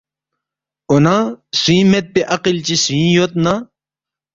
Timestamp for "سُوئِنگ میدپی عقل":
1.61-2.57